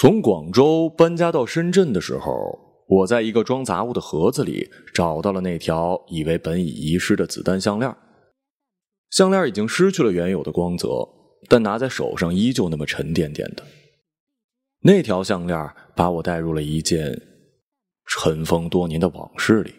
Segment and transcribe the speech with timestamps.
[0.00, 7.94] 从广州搬家到深圳的时候，我在一个装杂物的盒子里找到了那条以为本已遗失的子弹项链。
[9.10, 11.06] 项链已经失去了原有的光泽，
[11.50, 13.62] 但拿在手上依旧那么沉甸甸的。
[14.80, 17.20] 那条项链把我带入了一件
[18.06, 19.74] 尘封多年的往事里。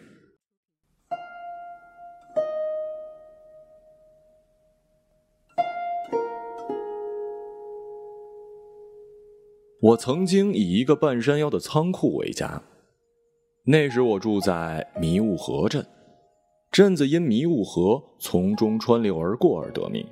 [9.82, 12.62] 我曾经以一个半山腰的仓库为家，
[13.64, 15.84] 那时我住在迷雾河镇，
[16.70, 20.06] 镇子因迷雾河从中穿流而过而得名。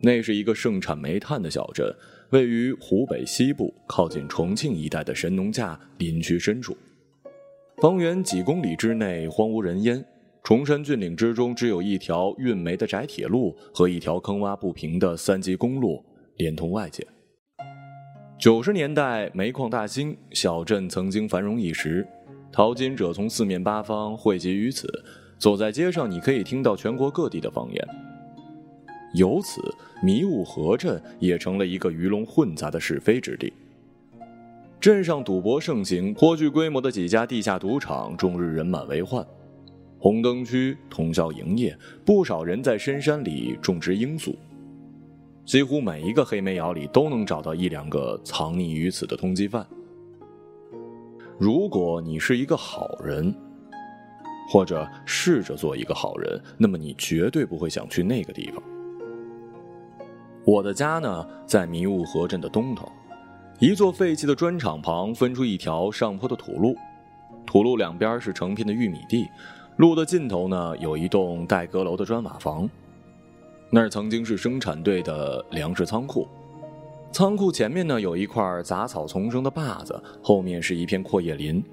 [0.00, 1.94] 那是一个盛产煤炭的小镇，
[2.30, 6.74] 位于湖北西部靠近重庆一带的神农架林区深处，
[7.76, 10.02] 方圆几公里之内荒无人烟，
[10.42, 16.02] 崇山峻岭之中只有一条运煤的窄铁路和一条坑洼不平的三级公路
[16.38, 17.06] 连通外界。
[18.42, 22.04] 九十年代煤矿大兴，小镇曾经繁荣一时，
[22.50, 24.88] 淘金者从四面八方汇集于此。
[25.38, 27.88] 走在街上，你可以听到全国各地的方言。
[29.14, 29.60] 由此，
[30.02, 33.52] 迷雾河镇也成了一个鱼龙混杂的是非之地。
[34.80, 39.24] 镇上赌博盛行，颇具规模的几家地下赌场终日人满为患，
[40.00, 44.34] 红灯区通宵营业，不少人在深山里种植罂粟。
[45.44, 49.66] 几乎每一个黑煤窑里都能找到一两个藏匿于此的通缉犯。
[51.38, 53.34] 如果你是一个好人，
[54.48, 58.62] 或者试着做一个好人，那么你绝对不会想去那个地方。
[60.44, 62.90] 我的家呢，在迷雾河镇的东头，
[63.58, 66.76] 一座废弃的砖厂旁分出一条上坡的土路，
[67.44, 69.28] 土路两边是成片的玉米地，
[69.76, 72.70] 路的尽头呢有一栋带阁楼的砖瓦房。
[73.74, 76.28] 那儿曾经是生产队的粮食仓库，
[77.10, 81.64] 仓库前面呢有一块杂草丛生的坝子，后面是一片阔叶林。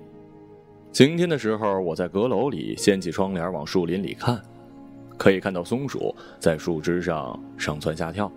[0.94, 4.42] 晴天的时候，我在阁楼里掀起窗帘往树林里看，
[5.18, 8.32] 可以看到松鼠在树枝上上蹿下跳。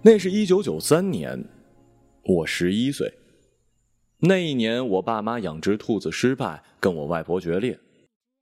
[0.00, 1.44] 那是一九九三年，
[2.22, 3.12] 我十一岁。
[4.20, 7.76] 那一年，我爸妈养殖兔子失败，跟我外婆决裂。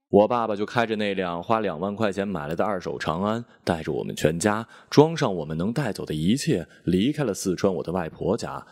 [0.09, 8.65] 我爸爸就开着那辆花两万块钱买来的二手长安，带着我们全家，装上我们能带走的一切，离开了四川我的外婆家，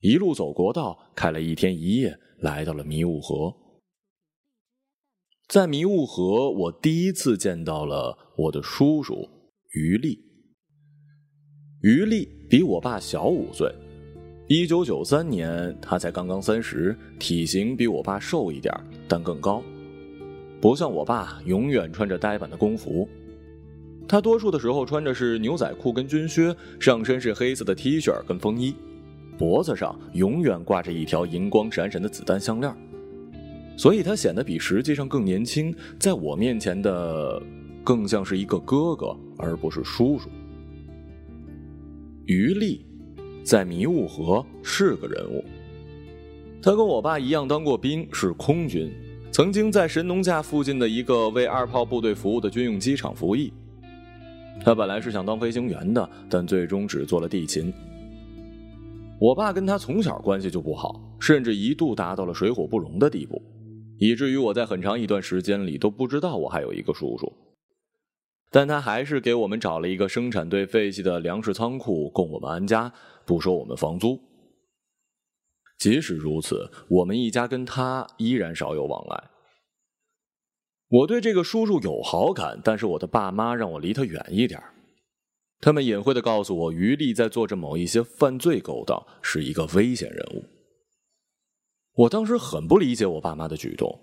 [0.00, 3.54] 一路走国道，开了一天一夜，来到了迷雾河。
[5.46, 9.28] 在迷雾河，我第一次见到了我的叔叔
[9.72, 10.18] 于力。
[11.82, 13.70] 于力比我爸小五岁，
[14.48, 18.74] 一九九三年他才刚刚三十，体型比我爸瘦一点，
[19.06, 19.62] 但更高。
[20.60, 23.08] 不像我爸，永远穿着呆板的工服。
[24.08, 28.74] 他多数的时候穿着是牛仔裤跟军靴，上身是黑色的 T 恤跟风衣，
[29.36, 32.74] 脖子上永远挂着一条银光闪闪的子弹项链，
[33.76, 35.74] 所以他显得比实际上更年轻。
[35.98, 37.40] 在我面前的，
[37.84, 40.28] 更像是一个哥哥，而不是叔叔。
[42.24, 42.84] 于力，
[43.44, 45.44] 在迷雾河是个人物。
[46.60, 48.90] 他跟我爸一样当过兵，是空军。
[49.38, 53.52] 曾经在神农架附近的一个为二炮部队服务的军用机场服役。
[54.64, 57.72] 他本来是想当飞行员的，但最终只做了地勤。
[59.20, 63.40] 我爸跟他从小关系就不好，甚至一度达到了水火不容的地步，
[63.98, 67.32] 以至于我在很长一段时间里都不知道我还有一个叔叔。
[68.50, 72.92] 但他还是给我们找了一个生产队废弃的粮食仓库供我们安家，
[73.24, 74.18] 不收我们房租。
[75.78, 79.30] 即使如此，我们一家跟他依然少有往来。
[80.88, 84.60] 我对这个叔叔有好感，但是我的爸妈让我离他远一点。
[85.60, 90.44] 他们隐晦的告诉我，于力在做着某一些犯罪勾当，是一个危险人物。
[91.94, 94.00] 我当时很不理解我爸妈的举动。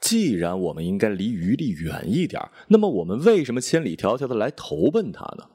[0.00, 5.48] 既然我们应该离于力远一点，那么我们为什么千里迢迢的来投奔他呢？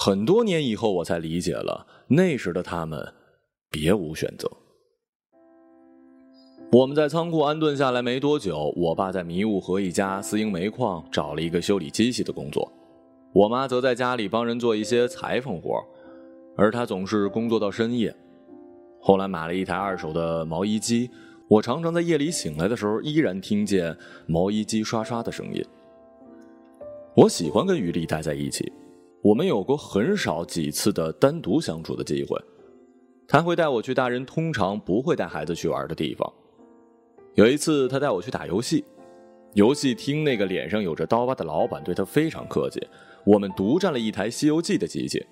[0.00, 3.04] 很多年以后，我才理解了那时的他们
[3.68, 4.48] 别无选择。
[6.70, 12.70] 我们在仓库安顿下来没多久，我爸在迷雾河一家私营煤矿找了一个修理机器的工作，
[13.32, 15.84] 我妈则在家里帮人做一些裁缝活，
[16.56, 18.14] 而他总是工作到深夜。
[19.00, 21.10] 后来买了一台二手的毛衣机，
[21.48, 23.96] 我常常在夜里醒来的时候，依然听见
[24.28, 25.60] 毛衣机刷刷的声音。
[27.16, 28.72] 我喜欢跟于丽待在一起。
[29.28, 32.40] 我们有过很少几次的单独相处的机会，
[33.26, 36.32] 他会带我去大人通常不会带孩子去玩的地方。
[37.34, 38.82] 有一次，他带我去打游戏，
[39.52, 42.80] 游戏厅那个脸上有着刀疤的老板对他非常客气。
[43.26, 45.22] 我们独占了一台《西游记》的机器，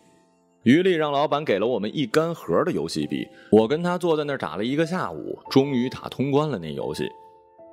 [0.65, 7.09] 于丽让老板给了我们一干盒的游戏币，我跟他坐在那儿打了一个下午，终于打通关了那游戏。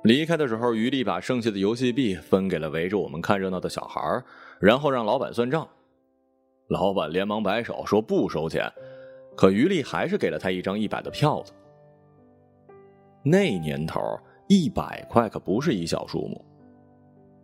[0.04, 4.00] 离开的时候，于丽把剩下的游戏币分给了围着我们看热闹的小孩
[4.58, 5.68] 然后让老板算账。
[6.74, 8.68] 老板连忙摆手说不收钱，
[9.36, 11.52] 可于丽还是给了他一张一百的票子。
[13.22, 14.00] 那年头，
[14.48, 16.44] 一百块可不是一小数目。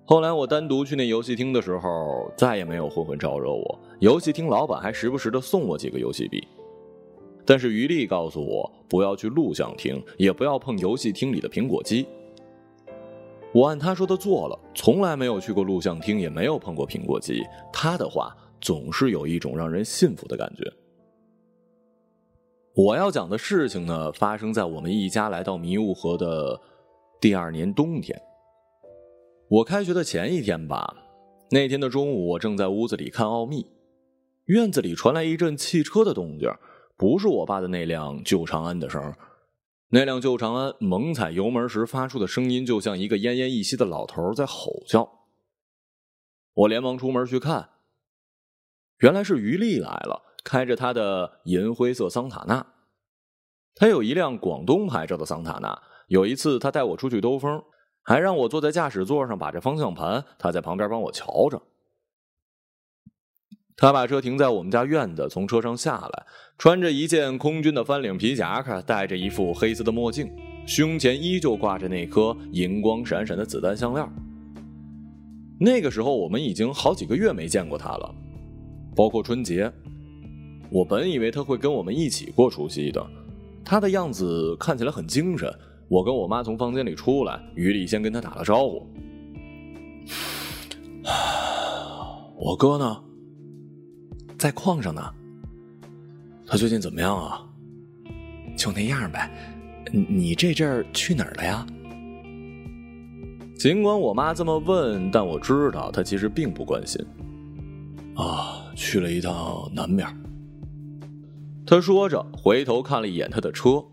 [0.04, 3.78] 后来我单独去那游戏厅的时候，再也没有混混招惹我。
[4.00, 6.44] 游戏厅老板还时不时的送我几个游戏币。
[7.46, 12.04] 但是于丽告诉我，不要去录像厅，也不要碰游戏厅里的苹果机。
[13.54, 17.44] 我按他说的做了，从来没有去过录像厅，也没有碰过苹果机。
[17.72, 20.72] 他的话总是有一种让人信服的感觉。
[22.74, 26.60] 我要讲的事情呢，发生在我们一家来到迷雾河的
[27.20, 28.20] 第二年冬天。
[29.48, 30.96] 我开学的前一天吧，
[31.50, 33.66] 那天的中午，我正在屋子里看奥秘，
[34.44, 36.48] 院子里传来一阵汽车的动静，
[36.96, 39.12] 不是我爸的那辆旧长安的声
[39.88, 45.10] 那辆旧长安猛踩油门时发出的声音，就像一个奄奄一息的老头在吼叫。
[46.54, 47.70] 我连忙出门去看，
[49.00, 52.66] 原来是于丽来了，开着他的银灰色桑塔纳。
[53.74, 55.82] 他有一辆广东牌照的桑塔纳。
[56.08, 57.62] 有一次，他带我出去兜风。
[58.02, 61.60] 还让我坐在驾驶座上把着方向盘，他在旁边帮我瞧着。
[63.76, 66.26] 他把车停在我们家院子，从车上下来，
[66.58, 70.30] 穿着一件空军的翻领皮夹克，戴着一副黑色的墨镜，
[70.66, 74.06] 胸前依旧挂着那颗银光闪闪的子弹项链。
[75.60, 78.14] 那个时候我们已经好几个月没见过他了，
[78.94, 79.72] 包括春节。
[80.70, 83.04] 我本以为他会跟我们一起过除夕的，
[83.64, 85.52] 他的样子看起来很精神。
[85.88, 88.86] 我跟我妈从房间里出来，于丽先跟他打了招呼。
[92.38, 93.02] 我哥呢？
[94.38, 95.02] 在矿上呢。
[96.46, 97.46] 他最近怎么样啊？
[98.56, 99.30] 就那样呗。
[99.92, 101.66] 你这阵儿去哪儿了呀？
[103.58, 107.04] 尽管我妈这么问，但我知道她其实并不关心。
[108.14, 110.06] 啊，去了一趟南面。
[111.66, 113.84] 他说着，回头看了一眼他的车。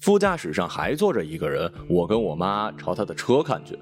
[0.00, 3.78] 副驾驶上还坐着一个人，我跟我妈朝他的车看去。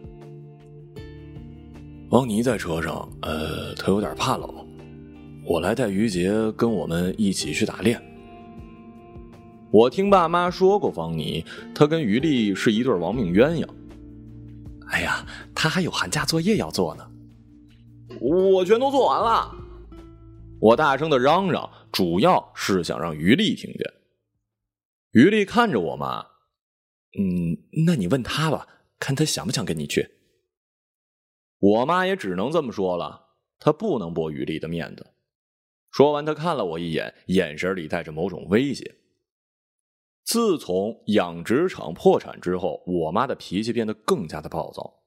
[2.10, 4.48] 王妮在车上，呃，他有点怕冷，
[5.44, 8.00] 我来带于杰跟我们一起去打猎。
[9.70, 11.44] 我听爸妈说过，方妮
[11.74, 13.66] 他跟于丽是一对亡命鸳鸯。
[14.88, 17.04] 哎呀，他还有寒假作业要做呢。
[18.20, 19.56] 我全都做完了。
[20.62, 23.80] 我大声的嚷嚷，主要是想让于丽听见。
[25.10, 26.20] 于丽看着我妈，
[27.18, 28.68] 嗯，那你问他吧，
[29.00, 30.08] 看他想不想跟你去。
[31.58, 35.14] 我妈也只能这么说了，她不能驳于丽的面子。
[35.90, 38.98] 说完，她看了我一眼，眼神里带着某种威胁。
[40.24, 45.02] 自从养殖场破产之后，我妈的脾气变得更加的暴躁。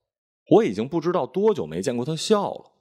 [0.49, 2.73] 我已经不知道多久没见过她笑了。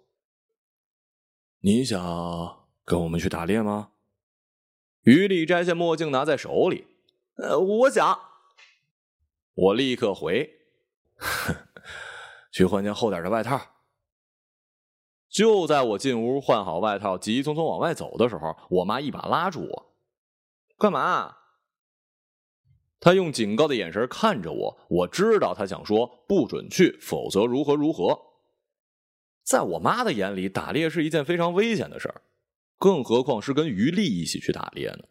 [1.61, 3.91] 你想跟我们去打猎吗？
[5.03, 6.87] 于丽摘下墨镜，拿在手里。
[7.37, 8.19] 呃，我想，
[9.55, 10.51] 我立刻回，
[12.53, 13.61] 去换件厚点的外套。
[15.29, 19.95] 就在我进屋换好外套，急匆匆往外走的时候，我妈一把拉住我
[20.79, 21.37] ：“干嘛？”
[23.01, 28.19] 她用警告的眼神看着我，我知道她想说不准去，否则如何如何。
[29.43, 32.23] 在我妈的眼里，打猎是一件非常危险的事儿，
[32.79, 35.05] 更何况是跟于丽一起去打猎呢？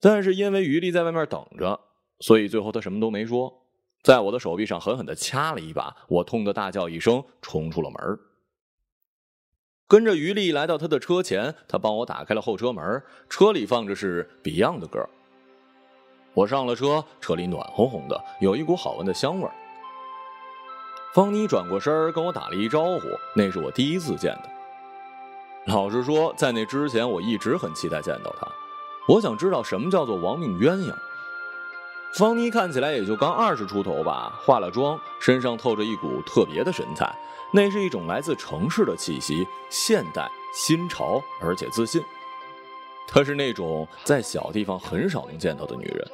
[0.00, 1.78] 但是因为于丽在外面等着，
[2.20, 3.66] 所以最后他什么都没说，
[4.02, 8.18] 在我的手臂上狠狠的掐了一把，我痛得大叫一声，冲出了门。
[9.86, 15.06] 跟着于丽来到他的车前，他帮我打开了后车门，车里放着是 Beyond 的歌。
[16.34, 19.48] 我上了车，车里暖烘烘的，有一股好闻的香味。
[21.14, 24.51] 方妮转过身跟我打了一招呼，那是我第一次见的。
[25.66, 28.46] 老实说，在那之前，我一直很期待见到他。
[29.06, 30.92] 我想知道什么叫做亡命鸳鸯。
[32.14, 37.16] 方妮看起来也就刚二十出头吧，化了妆，身上透着一股特别的神采，
[37.52, 42.02] 那是一种来自城市的气息，现代、新潮，而且自信。
[43.06, 46.10] 她是那种在小地方很少能见到的女人。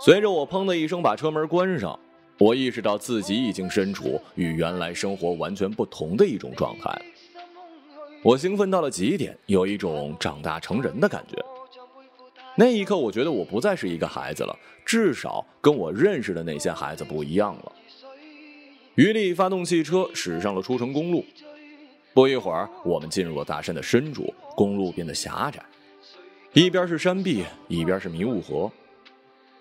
[0.00, 1.98] 随着我砰的一声把车门关上，
[2.38, 7.00] 我意识到自己已经身处与原来生活完全不同的一种状态。
[8.22, 11.36] 我兴奋到了极点，有一种长大成人的感觉。
[12.56, 17.72] 那一刻，我觉得我不再是一个孩子了，至少跟我认识的那些孩子不一样了。
[18.94, 21.24] 于丽发动汽车驶上了出城公路，
[22.14, 25.62] 不一会儿，我们进入了大山的深处，公路变得狭窄，
[26.54, 28.72] 一边是山壁，一边是迷雾河。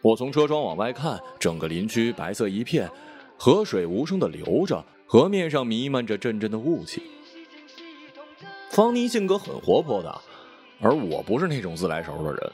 [0.02, 2.90] 我从车窗往外看，整个林区白色一片，
[3.38, 7.04] 河水无声的流着，河面上弥漫着阵阵的雾气。
[8.76, 10.14] 方妮性格很活泼的，
[10.82, 12.52] 而我不是那种自来熟的人。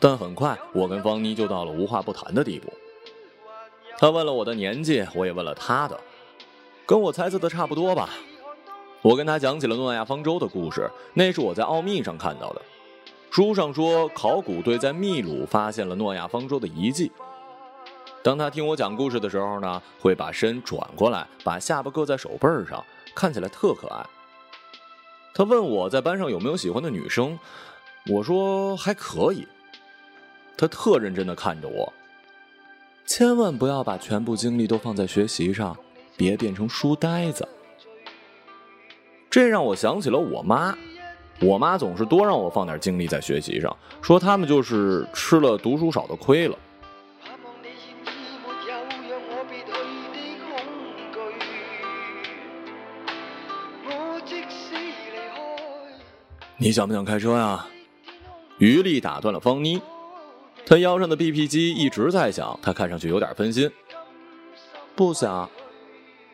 [0.00, 2.72] 但很快，我跟方妮就到了无话不谈的地步。
[3.96, 5.96] 他问了我的年纪，我也问了他的，
[6.84, 8.10] 跟我猜测的差不多吧。
[9.00, 12.60] 我跟他讲起了诺亚方舟的故事，那是我在奥秘上看到的。
[13.30, 17.12] 书上说，考古队在秘鲁发现了诺亚方舟的遗迹。
[18.24, 22.84] 当他听我讲故事的时候呢，会把身转过来，把下巴搁在手背上，
[23.14, 24.04] 看起来特可爱。
[25.34, 27.38] 他问我在班上有没有喜欢的女生，
[28.06, 29.46] 我说还可以。
[30.56, 31.92] 他特认真的看着我，
[33.06, 35.76] 千万不要把全部精力都放在学习上，
[36.16, 37.48] 别变成书呆子。
[39.30, 40.76] 这让我想起了我妈。
[41.40, 46.58] 我妈总是多让我放点精力在学习上，说他们就是吃了读书少的亏了。
[56.62, 57.66] 你想不想开车呀？
[58.58, 59.80] 于丽打断了方妮，
[60.66, 63.72] 她腰上的 BP 机一直在响，她看上去有点分心。
[64.94, 65.48] 不想。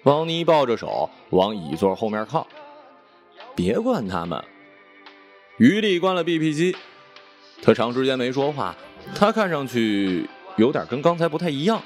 [0.02, 2.44] 方妮抱着手往椅座后面靠，
[3.54, 4.44] 别管他们。
[5.58, 6.76] 于丽关了 BP 机，
[7.62, 8.74] 他长时间没说话，
[9.14, 11.80] 他看上去有点跟刚才不太一样。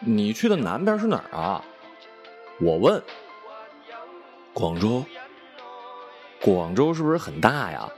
[0.00, 1.64] 你去的南边是哪儿啊？
[2.60, 3.02] 我问。
[4.52, 5.02] 广州。
[6.42, 7.88] 广州是不是很大呀？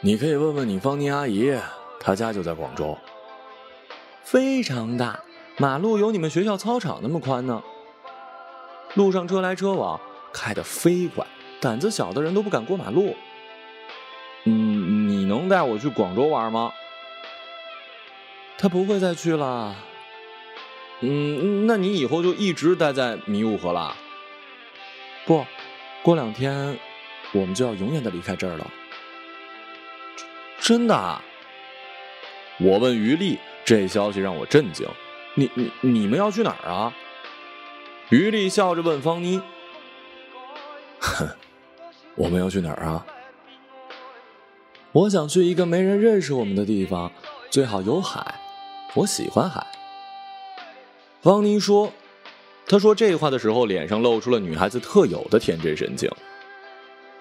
[0.00, 1.56] 你可以问问你方妮阿姨，
[2.00, 2.98] 她家就在广州。
[4.24, 5.20] 非常大，
[5.56, 7.62] 马路有你们学校操场那么宽呢。
[8.94, 10.00] 路上车来车往，
[10.32, 11.24] 开得飞快。
[11.60, 13.14] 胆子小的人都不敢过马路。
[14.44, 16.72] 嗯，你能带我去广州玩吗？
[18.58, 19.76] 他不会再去了。
[21.00, 23.96] 嗯，那你以后就一直待在迷雾河了？
[25.24, 25.46] 不，
[26.02, 26.76] 过两天
[27.32, 28.70] 我们就要永远的离开这儿了。
[30.60, 31.20] 真的？
[32.60, 34.86] 我问于丽，这消息让我震惊。
[35.34, 36.94] 你你你们要去哪儿啊？
[38.10, 39.40] 于丽笑着问方妮。
[41.00, 41.28] 哼。
[42.14, 43.06] 我们要去哪儿啊？
[44.92, 47.10] 我想去一个没人认识我们的地方，
[47.48, 48.38] 最好有海。
[48.94, 49.66] 我喜欢海。
[51.22, 51.90] 方妮说
[52.68, 56.10] ：“她说这话的时候，脸上露出了女孩子特有的天真神情。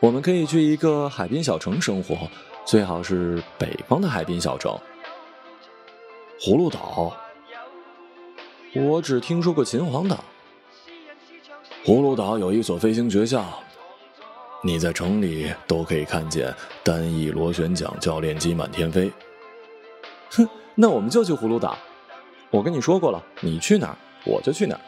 [0.01, 2.17] 我们可以去一个海滨小城生活，
[2.65, 4.75] 最好是北方的海滨小城。
[6.39, 7.15] 葫芦岛，
[8.73, 10.23] 我只听说过秦皇岛。
[11.85, 13.45] 葫芦岛有一所飞行学校。”
[14.63, 16.51] 你在城里都可以看见
[16.83, 19.11] 单翼螺旋桨教练机满天飞。
[20.31, 21.77] 哼，那我们就去葫芦岛。
[22.49, 24.81] 我跟你说过了，你去哪儿我就去哪儿。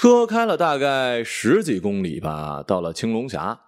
[0.00, 3.60] 车开了大概十几公里吧，到了青龙峡。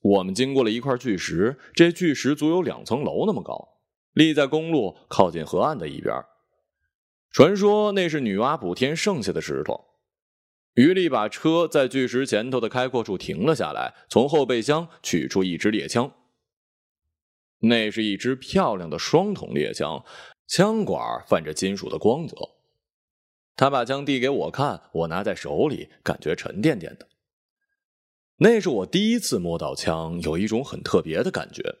[0.00, 3.76] 我们经过了一块巨石，这巨石足有两层楼那么高，
[4.14, 6.14] 立在公路靠近河岸的一边。
[7.30, 9.78] 传说那是女娲补天剩下的石头。
[10.76, 16.10] 于丽把车在巨石前头的开阔处停了下来，从后备箱取出一支猎枪。
[17.58, 20.02] 那是一支漂亮的双筒猎枪，
[20.48, 22.34] 枪管泛着金属的光泽。
[23.56, 27.08] 他把枪递给我看，我拿在手里，感觉沉甸甸的。
[28.38, 31.76] 那是我第一次摸到枪，有一种很特别的感觉。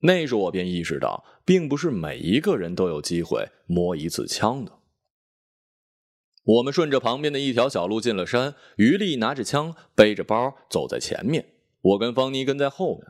[0.00, 4.72] 那时我便意识到，并不是每一个人都有机会摸一次枪的。
[6.44, 11.44] 我们顺着旁边的一条小路进了山，于丽拿着枪，背着包走在前面，
[11.82, 13.06] 我跟方妮跟在后面。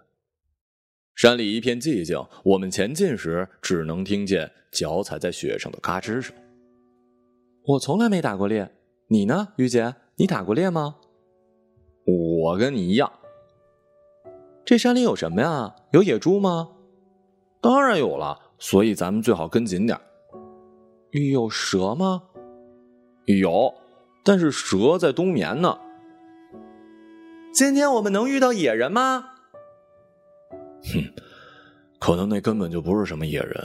[1.15, 6.35] 山里一片寂静，我们前进时只能听见脚踩在雪上的嘎吱声。
[7.69, 8.71] 我从来没打过猎，
[9.09, 9.97] 你呢，于姐？
[10.15, 10.99] 你打过猎吗？
[12.07, 13.13] 我跟你一样。
[14.65, 15.75] 这山里有什么呀？
[15.91, 16.71] 有野猪吗？
[17.61, 19.99] 当然有了，所以咱们最好跟紧点。
[21.33, 22.23] 有蛇吗？
[23.25, 23.75] 有，
[24.23, 25.77] 但是蛇在冬眠呢。
[27.53, 29.25] 今天我们能遇到野人吗？
[30.85, 31.03] 哼，
[31.99, 33.57] 可能那根本就不是什么野人，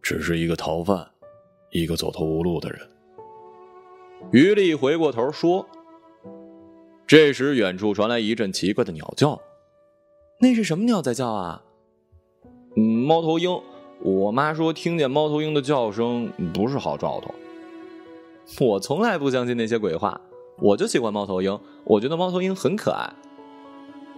[0.00, 1.10] 只是一个逃犯，
[1.72, 2.78] 一个走投无路的人。
[4.32, 5.66] 于丽回过头说。
[7.06, 9.40] 这时，远处传来一阵奇怪的鸟叫。
[10.40, 11.62] 那是什么鸟在叫啊？
[12.76, 13.60] 嗯，猫头鹰。
[14.00, 17.34] 我妈说，听见猫头鹰的叫声不是好兆头。
[18.60, 20.20] 我从来不相信那些鬼话，
[20.58, 23.10] 我就喜欢猫头鹰，我觉得猫头鹰很可爱。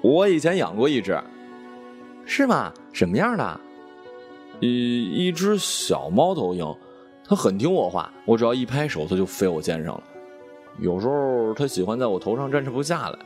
[0.02, 1.20] 我以前养过一只，
[2.24, 2.72] 是吗？
[2.92, 3.60] 什么样的？
[4.60, 6.74] 一一只小猫头鹰，
[7.28, 10.02] 它很听我话，我只要一拍手，他就飞我肩上了。
[10.78, 13.18] 有时候他喜欢在我头上站着不下来。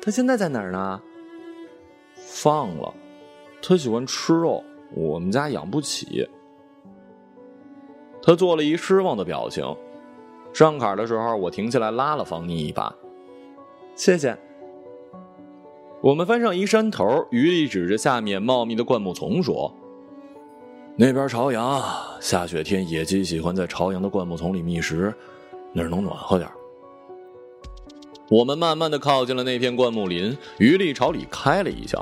[0.00, 1.00] 他现在在哪儿呢？
[2.16, 2.92] 放了。
[3.62, 4.62] 他喜欢吃肉，
[4.94, 6.28] 我们家养不起。
[8.22, 9.64] 他做了一失望的表情。
[10.52, 12.94] 上坎的时候，我停下来拉了方妮一把，
[13.94, 14.36] 谢谢。
[16.00, 19.72] 我们翻上一山头，于力指着下面茂密的灌木丛说
[20.96, 21.82] ：“那边朝阳，
[22.20, 25.12] 下雪天野鸡喜欢在朝阳的灌木丛里觅食，
[25.72, 26.48] 那儿能暖和点
[28.30, 32.00] 我们慢慢的靠近了那片灌木林，于力朝里开了一枪。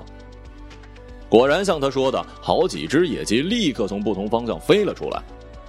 [1.26, 5.22] 果然像他说的，好几只野鸡立刻从不同方向飞了出来。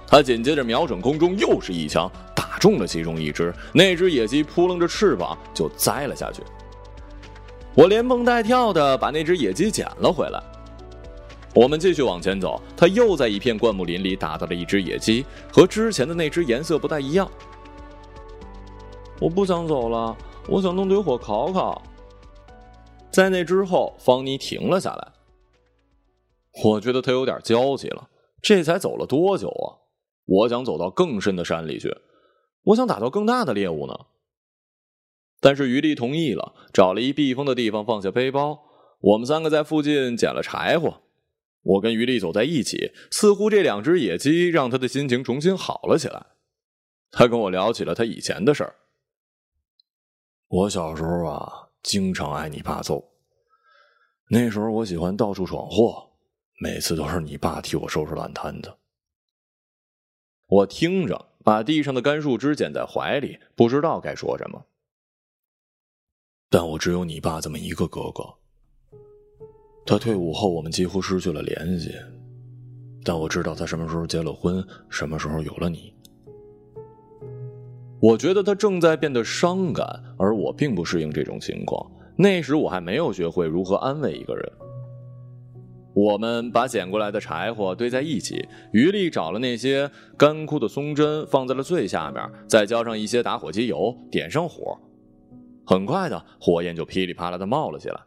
[0.06, 2.10] 他紧接着瞄准空中，又是一枪。
[2.36, 6.42] 打中了其中一只，那只野鸡扑棱着翅膀就栽了下去。
[7.74, 10.42] 我连蹦带跳的把那只野鸡捡了回来。
[11.54, 17.30] 我们继续往前走，他又在一片灌木林里打到了一只野鸡，和之前的那只颜色不太一样。
[19.20, 20.16] 我不想走了，
[20.48, 21.80] 我想弄堆火烤烤。
[23.12, 25.12] 在那之后，方妮停了下来。
[26.64, 28.08] 我觉得他有点焦急了，
[28.42, 29.86] 这才走了多久啊？
[30.26, 31.96] 我想走到更深的山里去。
[32.64, 33.94] 我想打到更大的猎物呢，
[35.40, 38.58] 但是于力同意了，找了一避风的地方放下背包。
[39.00, 41.02] 我们三个在附近捡了柴火。
[41.64, 46.24] 我跟于力走在一起，似乎这两只野鸡让他的心情重新好了起来。
[47.10, 48.76] 他跟我聊起了他以前的事儿。
[50.46, 53.12] 我小时候啊，经常挨你爸揍。
[54.30, 56.10] 那时候我喜欢到处闯祸，
[56.60, 58.72] 每次都是你爸替我收拾烂摊子。
[60.46, 61.30] 我听着。
[61.44, 64.64] 把地上的干树枝捡在怀里，不知道该说什么。
[66.48, 68.38] 但我只有你爸这么一个哥哥。
[69.86, 71.94] 他退伍后，我们几乎失去了联系。
[73.04, 75.92] 但我知道他什么时候结了婚，什么时候有了你。
[78.00, 79.86] 我觉得他正在变得伤感，
[80.18, 81.90] 而我并不适应这种情况。
[82.16, 84.52] 那时我还没有学会如何安慰一个人。
[85.92, 94.78] 我们把捡过来的柴火堆在一起，余力找了那些干枯的松针放在了最下面，再浇上一些打火机油，点上火。
[95.66, 98.00] 很快的，火焰就噼里啪啦的冒了起来。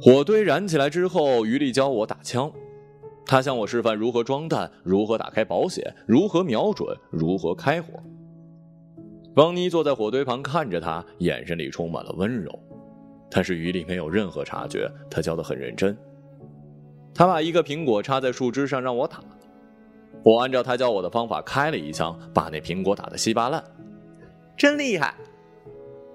[0.00, 2.50] 火堆燃起来之后，余力教我打枪，
[3.24, 7.92] 他向我示范如何装弹，如何打开保险，如何瞄准，如何开火。
[9.34, 12.58] 邦妮坐在火堆旁看着他，眼神里充满了温柔，
[13.30, 15.96] 但是余力没有任何察觉，他教的很认真。
[17.14, 19.20] 他把一个苹果插在树枝上让我打，
[20.22, 23.62] 我按照他教我的方法开了一枪，把那苹果打得稀巴烂，
[24.56, 25.14] 真厉害！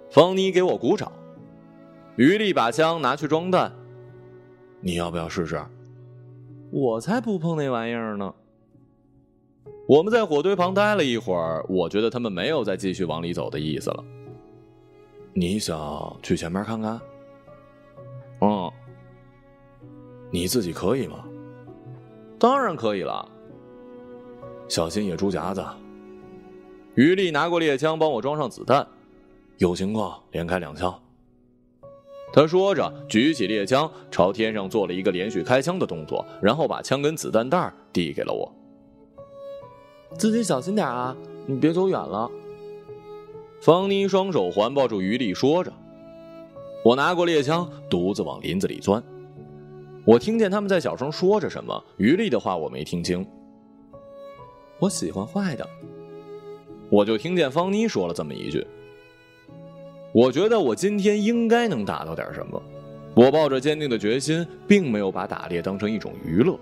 [0.09, 1.11] 方妮给我鼓掌。
[2.21, 3.73] 余力把枪拿去装弹，
[4.79, 5.59] 你要不要试试？
[6.69, 8.31] 我才不碰那玩意儿呢。
[9.87, 14.03] 我们在火堆旁待了一会儿，我觉得他们没有再继续往里走的意思了。
[15.33, 17.01] 你想去前面看看？
[18.41, 18.71] 嗯。
[20.29, 21.25] 你自己可以吗？
[22.37, 23.27] 当然可以了。
[24.67, 25.65] 小心野猪夹子。
[26.93, 28.87] 于力拿过猎枪，帮我装上子弹。
[29.57, 30.93] 有情况连开两枪。
[32.33, 38.49] 他说着，举起猎枪，朝天上做了一个连续开枪的动作，然后把枪跟子弹袋递给了我。
[40.17, 41.15] 自己小心点啊，
[41.45, 42.29] 你别走远了。
[43.61, 45.71] 方妮双手环抱住于力，说着。
[46.83, 49.03] 我拿过猎枪，独自往林子里钻。
[50.03, 53.25] 我听见他们在小声说着什么，余力的话我没听清。
[54.79, 55.69] 我喜欢坏的，
[56.89, 58.65] 我就听见方妮说了这么一句。
[60.13, 62.61] 我觉得我今天应该能打到点什么。
[63.13, 66.57] 我抱着坚定的决心，并没有把打猎当成一种娱乐。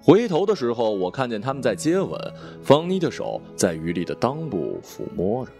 [0.00, 2.18] 回头的时候，我看见他们在接吻，
[2.62, 5.52] 方妮的手在余力的裆部抚摸着。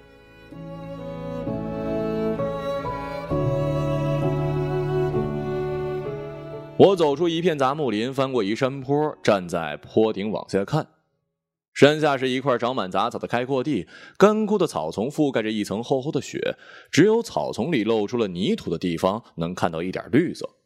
[6.77, 10.87] 我走出一片杂木林，翻过一山坡，站在坡顶往下看。
[11.79, 13.87] 山下是一块长满杂草的开阔地，
[14.17, 16.57] 干枯的草丛覆盖着一层厚厚的雪，
[16.91, 20.57] 只有草丛里露出了泥土的地方能看到一点绿色。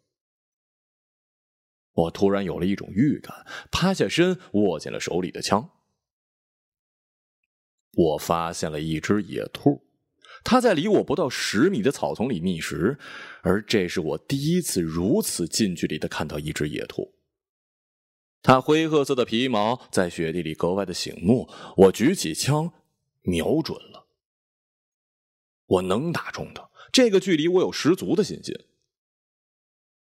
[1.92, 5.68] 我突然有了一种预感，趴下身，握紧了手里的枪。
[7.92, 9.82] 我发现了一只野兔。
[10.42, 12.96] 它在离我不到十米的草丛里觅食，
[13.42, 17.12] 而这是我第一次如此近距离的看到一只野兔。
[18.42, 21.48] 它灰褐色的皮毛在雪地里格外的醒目。
[21.76, 22.72] 我举起枪，
[23.22, 24.06] 瞄准了。
[25.66, 28.54] 我能打中他，这个距离我有十足的信心。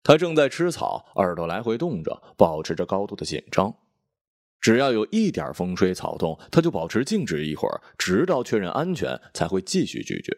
[0.04, 3.74] 他正在吃草，耳朵来回动着，保持着高度的紧张。
[4.60, 10.38] 只要有一点风吹草动，他就保持静止一会儿，直到确认安全才会继续拒绝。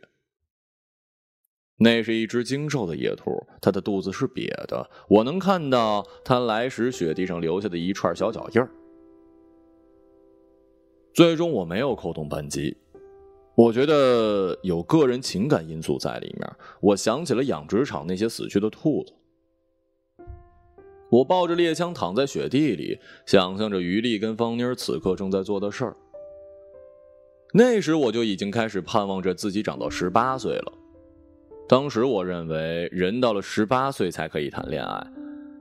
[1.79, 8.69] 那是一只精瘦的野兔，它的肚子是瘪的，我能看到它来时雪地上留下的一串小脚印儿。
[11.13, 12.75] 最终我没有扣动扳机，
[13.55, 16.51] 我觉得有个人情感因素在里面。
[16.81, 19.13] 我想起了养殖场那些死去的兔子。
[21.09, 25.95] 我抱着猎枪躺在雪地里，想象着于丽跟方妮儿此刻正在做的事儿。
[27.53, 30.73] 那时我就已经开始盼望着自己长到十八岁了。
[31.67, 35.05] 当时我认为人到了十八岁才可以谈恋爱。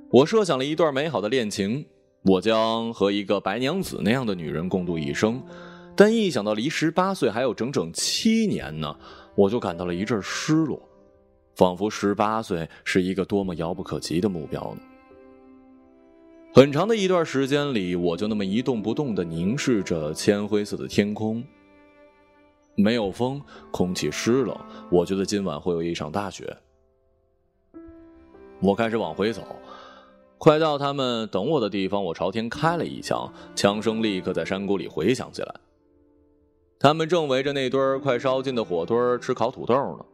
[0.08, 1.84] 我设想了一段美好的恋情，
[2.22, 5.42] 我将和一个白娘子那样的女人共度一生。
[5.96, 8.96] 但一想到离十八岁还有整整七年呢，
[9.34, 10.80] 我就感到了一阵失落，
[11.56, 14.82] 仿佛十八岁是一个多么遥不可及的目标呢。
[16.54, 21.42] 很长的一段时间里，我就那么一动不动的凝视着铅灰色的天空。
[22.76, 24.56] 没有风，空气湿冷，
[24.90, 26.56] 我觉得今晚会有一场大雪。
[28.60, 29.42] 我开始往回走，
[30.38, 35.54] 快到他们等我的地方，我朝天开了一枪，枪声立刻在山谷里回响起来。
[36.78, 40.04] 他们正围着那堆快烧尽的火堆吃烤土豆呢。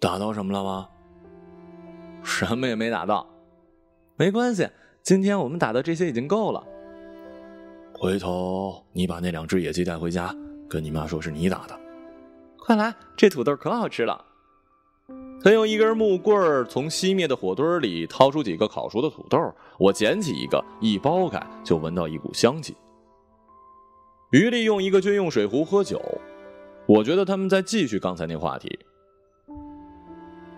[0.00, 0.88] 打到什么了吗？
[2.22, 3.26] 什么也没打到，
[4.16, 4.68] 没关系。
[5.02, 6.62] 今天我们打的这些已经够了。
[7.94, 10.34] 回头你把那两只野鸡带回家，
[10.70, 11.78] 跟你妈说是你打的。
[12.56, 14.24] 快来，这土豆可好吃了。
[15.42, 22.76] 他用一根木棍从熄灭的火堆里掏出几个烤熟的土豆，我捡起一个，一剥开就闻到一股香气。
[24.30, 26.00] 于丽用一个军用水壶喝酒，
[26.86, 28.78] 我觉得他们在继续刚才那话题。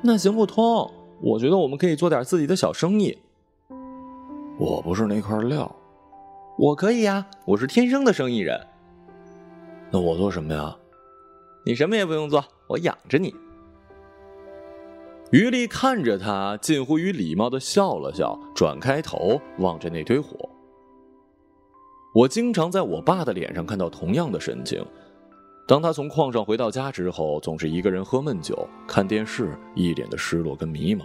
[0.02, 3.16] 那行不通，我觉得我们可以做点自己的小生意。
[4.58, 5.74] 我不是那块料，
[6.58, 8.60] 我可以呀，我是天生的生意人。
[9.92, 10.74] 那我做什么呀？
[11.64, 13.34] 你什么也不用做，我养着你。
[15.30, 20.48] 于丽看着他，近乎于礼貌的笑了笑，转开头望着那堆火。
[22.14, 24.84] 我经常在我爸的脸上看到同样的神情，
[25.68, 31.02] 当他从矿上回到家之后，总是一个人喝闷酒、看电视，一脸的失落跟迷茫。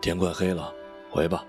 [0.00, 0.72] 天快黑了。
[1.12, 1.44] 回吧。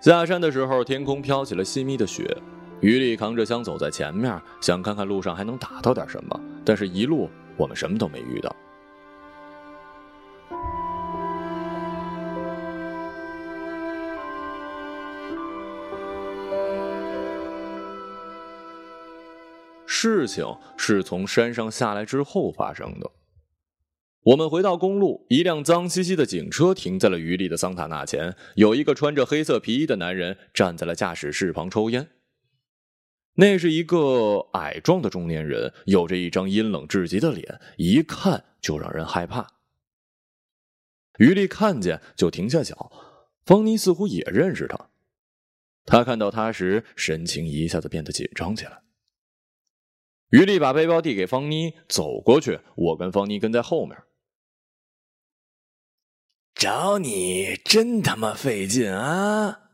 [0.00, 2.36] 下山的时候，天空飘起了细密的雪。
[2.80, 6.40] 于丽扛着枪走在前面，想看看路上还能打到点什么。
[6.64, 8.54] 但是，一路我们什么都没遇到。
[19.86, 20.44] 事情
[20.76, 23.10] 是从山上下来之后发生的。
[24.22, 32.08] 我们回到公路，一辆脏兮兮的警车停在了余力的桑塔纳前，有一个穿着黑色皮衣的男人站在了驾驶室旁抽烟。
[33.36, 39.46] 那是一个矮壮的中年人，有着一张阴冷至极的脸，一看就让人害怕。
[41.18, 42.90] 于力看见就停下脚，
[43.44, 44.90] 方妮似乎也认识他，
[45.84, 48.82] 他看到他时神情一下子变得紧张起来。
[50.30, 53.96] 于力把背包递给方妮，走过去，我跟方妮跟在后面。
[56.54, 59.65] 找你真他妈费劲啊！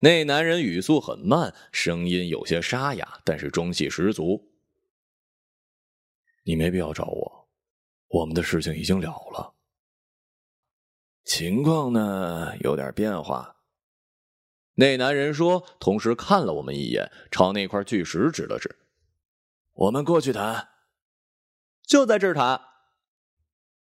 [0.00, 4.52] 那男人语速很慢，声音有些沙哑，但是中气十足。
[6.44, 7.48] 你没必要找我，
[8.08, 9.54] 我们的事情已经了了。
[11.24, 13.56] 情况呢，有点变化。
[14.74, 18.76] 那男人说，同时看了我们一眼，朝那块巨石指了指
[19.74, 20.68] ：“我们过去谈。”
[21.82, 22.60] 就在这儿谈。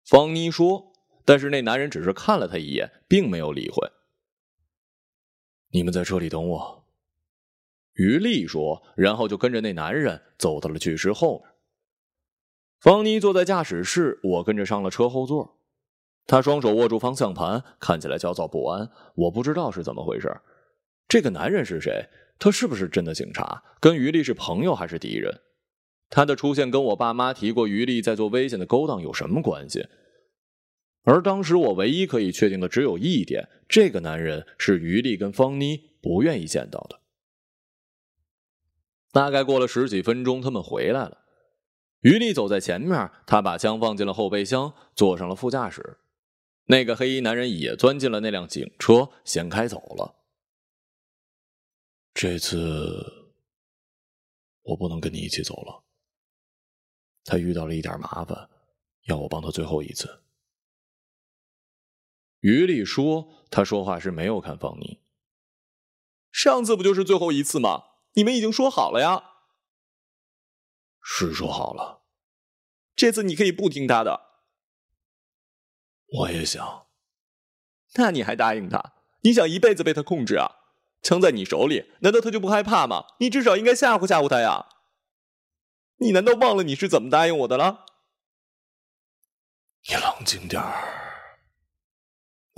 [0.04, 0.92] 方妮说。
[1.24, 3.86] 但是那男人只是看了他一眼，并没有理会。
[5.70, 6.84] 你们在车里等我，
[7.94, 11.48] 于丽说，然后就跟着那男人走到了巨石后面。
[12.80, 15.58] 方妮坐在驾驶室，我跟着上了车后座。
[16.26, 18.90] 他双手握住方向盘，看起来焦躁不安。
[19.14, 20.34] 我不知道是怎么回事。
[21.08, 22.08] 这个男人是谁？
[22.38, 23.62] 他是不是真的警察？
[23.80, 25.40] 跟于丽是朋友还是敌人？
[26.08, 29.86] 他的出现跟我爸妈提过于丽在做危险的勾当有什么关系？
[31.08, 37.00] 而当时我唯一可以确定的只有一点：这个男人是于丽跟方妮不愿意见到的。
[39.10, 41.24] 大概过了十几分钟，他们回来了。
[42.00, 45.96] 于丽走在前面，他把枪放进了后备箱，坐上了副驾驶。
[46.66, 50.14] 那个黑衣男人也钻进了那辆警车，先开走了。
[52.12, 53.02] 这次
[54.60, 55.82] 我不能跟你一起走了，
[57.24, 58.50] 他遇到了一点麻烦，
[59.06, 60.06] 要我帮他最后一次。
[62.48, 65.02] 于丽说：“他说话是没有看方妮。
[66.32, 67.84] 上次不就是最后一次吗？
[68.14, 69.22] 你们已经说好了呀。
[71.02, 72.04] 是说好了，
[72.96, 74.28] 这次你可以不听他的。
[76.20, 76.86] 我也想。
[77.96, 78.94] 那你还答应他？
[79.22, 80.56] 你想一辈子被他控制啊？
[81.02, 83.04] 枪在你手里，难道他就不害怕吗？
[83.20, 84.68] 你至少应该吓唬吓唬他呀。
[85.96, 87.84] 你难道忘了你是怎么答应我的了？
[89.88, 91.04] 你冷静点儿。”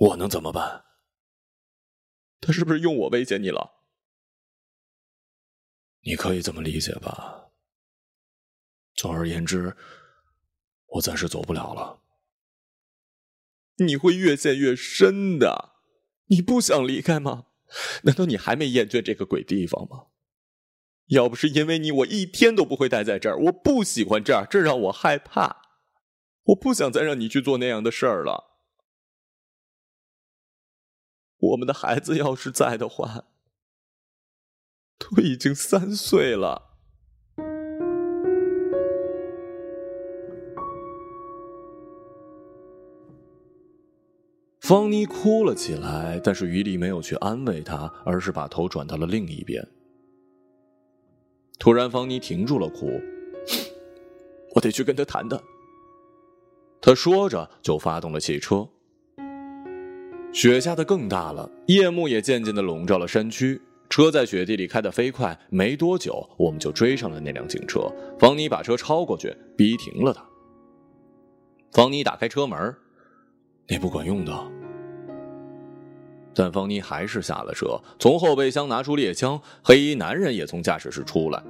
[0.00, 0.84] 我能怎么办？
[2.40, 3.82] 他是不是用我威胁你了？
[6.00, 7.50] 你可以这么理解吧。
[8.94, 9.76] 总而言之，
[10.86, 12.00] 我暂时走不了了。
[13.76, 15.74] 你会越陷越深的。
[16.28, 17.48] 你不想离开吗？
[18.04, 20.06] 难道你还没厌倦这个鬼地方吗？
[21.08, 23.36] 要不是因为你，我一天都不会待在这儿。
[23.36, 25.60] 我不喜欢这儿，这让我害怕。
[26.44, 28.49] 我不想再让你去做那样的事儿了。
[31.40, 33.24] 我们的孩子要是在的话，
[34.98, 36.68] 都已经三岁了。
[44.60, 49.66] 方妮哭了起来，但是于丽没有去安慰她，而是把头转到了另一边。
[51.58, 53.00] 突然，方妮停住了哭，
[54.54, 55.42] 我得去跟他谈谈。
[56.80, 58.68] 他说着就发动了汽车。
[60.32, 63.60] 雪下的更大了，夜幕也渐渐的笼罩了山区。
[63.88, 67.80] 车在雪地里开得飞快，没多久我们就追上了那辆警车。
[68.20, 70.24] 方妮把车超过去，逼停了他。
[71.72, 72.72] 方妮打开车门，
[73.68, 74.32] 那不管用的。
[76.32, 79.40] 但方妮还是下了车，从后备箱拿出猎枪。
[79.64, 81.42] 黑衣男人也从驾驶室出来。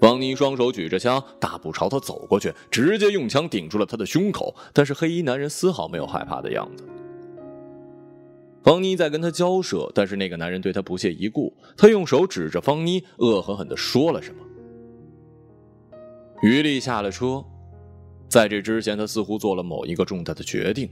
[0.00, 4.56] 方妮双手举着枪，大步朝他走过去，直接用枪顶住了他的胸口。
[4.72, 6.84] 但是黑衣男人丝毫没有害怕的样子。
[8.62, 11.56] 方妮在跟他交涉，但是那个男人对他不屑一顾。
[11.76, 14.44] 他用手指着方妮，恶狠狠地说了什么。
[16.42, 17.44] 于丽下了车，
[18.28, 20.90] 在这之前，他似乎做了某一个重大的决定。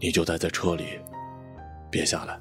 [0.00, 0.98] 你就待在车里，
[1.90, 2.40] 别下来。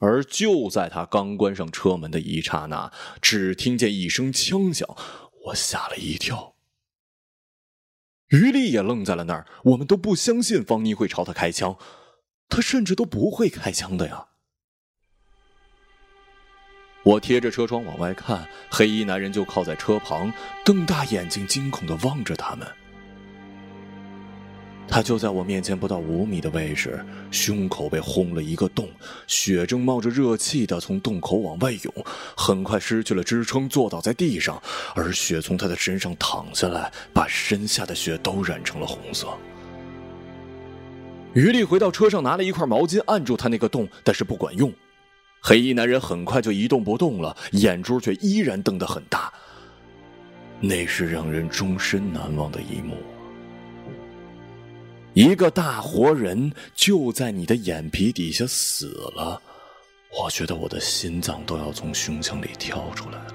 [0.00, 4.88] 而就在他刚关上车门的一刹那，只听见一声枪响，
[5.46, 6.51] 我吓了一跳。
[8.32, 11.76] 于丽也愣在了那儿，我们都不相信方妮会朝他开枪，
[12.48, 14.26] 他甚至都不会开枪的呀。
[17.04, 20.32] 我贴着车窗往外看，黑衣男人就靠在车旁，
[20.64, 22.66] 瞪大眼睛，惊恐的望着他们。
[24.92, 28.90] 他就在我面前不到五米的位置，胸口被轰了一个洞，
[29.26, 31.94] 血正冒着热气的从洞口往外涌，
[32.36, 34.62] 很快失去了支撑，坐倒在地上，
[34.94, 39.28] 而血从他的身上淌下来，把身下的血都染成了红色。
[41.32, 44.70] 于丽回到车上，拿了一块毛巾按住他那个洞，但是不管用。
[45.40, 49.32] 黑衣男人很快就一动不动了，眼珠却依然瞪得很大。
[50.60, 52.94] 那是让人终身难忘的一幕。
[55.14, 59.40] 一个大活人就在你的眼皮底下死了，
[60.18, 63.34] 我觉得我的心脏都要从胸腔里跳出来了。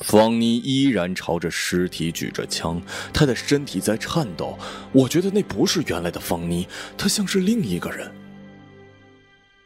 [0.00, 2.82] 方妮依然朝着尸体举着枪，
[3.14, 4.58] 她的身体在颤抖。
[4.92, 6.66] 我觉得那不是原来的方妮，
[6.98, 8.12] 她像是另一个人。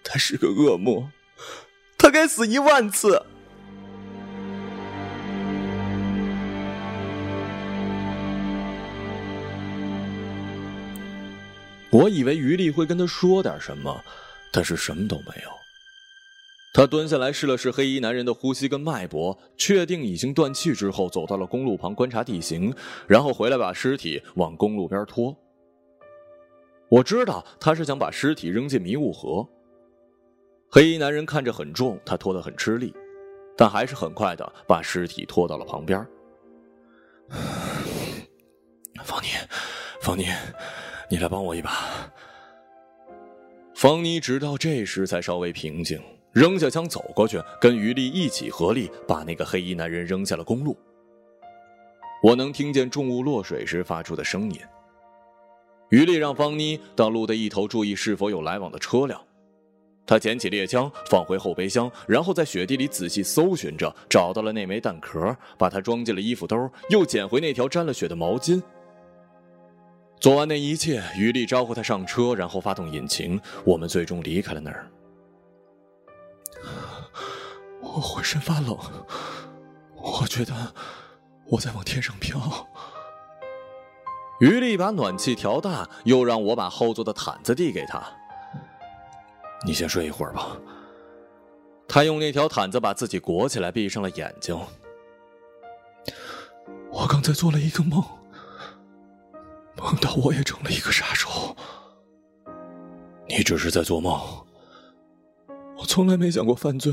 [0.05, 1.11] 她是个恶魔，
[1.99, 3.21] 她该死一万次。
[11.91, 14.03] 我以为于丽会跟他说点什么，
[14.53, 15.51] 但是什么都没有。
[16.73, 22.73] 他蹲下来试了试黑衣男人的呼吸跟脉搏，确定已经断气之后，走到了公路旁观察地形，
[23.09, 25.37] 然后回来把尸体往公路边拖。
[26.89, 29.45] 我知道他是想把尸体扔进迷雾河。
[30.71, 32.95] 黑衣男人看着很重，他拖得很吃力，
[33.57, 36.07] 但还是很快的把尸体拖到了旁边。
[39.03, 39.27] 方妮，
[40.01, 40.27] 方妮。
[41.11, 42.11] 你来帮我一把。
[43.75, 46.01] 方妮直到这时才稍微平静，
[46.33, 50.79] 扔下枪走过去，跟于丽一起合力把那个黑衣男人扔下了公路。
[52.23, 54.61] 我能听见重物落水时发出的声音。
[55.89, 59.21] 于丽让方妮到路的一头注意是否有来往的车辆。
[60.07, 68.63] 他捡起猎枪放回后备箱，然后在雪地里仔细搜寻着，找到了那枚弹壳，把它装进了衣服兜，又捡回那条沾了血的毛巾。
[70.21, 73.41] 做完那一切，于丽招呼他上车，然后发动引擎。
[73.65, 74.87] 我们最终离开了那儿。
[77.81, 78.79] 我浑身发冷，
[79.97, 80.55] 我觉得
[81.47, 82.39] 我在往天上飘。
[84.41, 88.03] 于丽把暖气调大，又让我把后座的毯子递给他。
[89.67, 90.57] 你先睡一会儿吧。
[91.89, 94.59] 他用那条毯子把自己裹起来，闭上了眼睛。
[96.91, 98.05] 我刚才做了一个梦，
[99.77, 101.57] 梦到我也成了一个杀手。
[103.29, 104.21] 你只是在做梦。
[105.79, 106.93] 我从来没想过犯罪，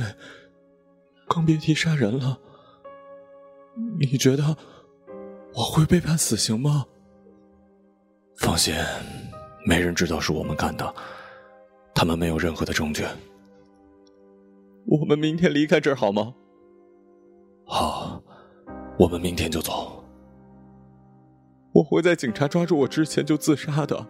[1.28, 2.40] 更别提杀人了。
[4.00, 4.56] 你觉得
[5.54, 6.86] 我会被判死刑吗？
[8.38, 8.74] 放心，
[9.66, 10.96] 没人知道是我们干的，
[11.94, 13.04] 他们没有任何的证据。
[14.86, 16.34] 我们明天离开这儿好吗？
[17.66, 18.24] 好，
[18.98, 19.97] 我们明天就走。
[21.78, 24.08] 我会在警察抓住我之前就自杀的。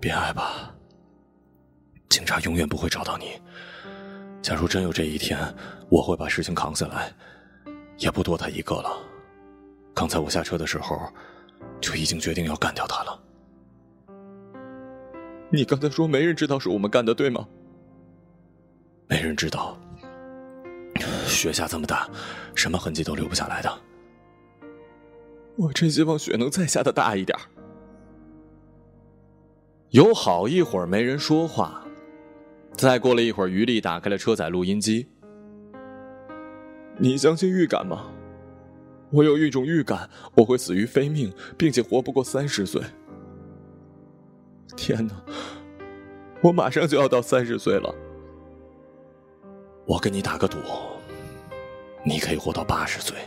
[0.00, 0.70] 别害怕，
[2.08, 3.38] 警察永远不会找到你。
[4.40, 5.38] 假如真有这一天，
[5.90, 7.12] 我会把事情扛下来，
[7.98, 8.90] 也不多他一个了。
[9.92, 10.98] 刚才我下车的时候。
[11.80, 13.20] 就已经决定要干掉他了。
[15.50, 17.46] 你刚才说没人知道是我们干的，对吗？
[19.08, 19.76] 没人知道。
[21.26, 22.08] 雪下这么大，
[22.54, 23.80] 什么痕迹都留不下来的。
[25.56, 27.38] 我真希望雪能再下的大一点。
[29.90, 31.84] 有好一会儿没人说话，
[32.74, 35.06] 再过了一会儿，于丽打开了车载录音机。
[36.98, 38.10] 你相信预感吗？
[39.10, 42.80] 我有一种预感，我会死于非命，并且活不过三十岁。
[44.74, 45.14] 天哪，
[46.40, 47.94] 我马上就要到三十岁了。
[49.84, 50.56] 我跟你打个赌，
[52.02, 53.18] 你可以活到八十岁。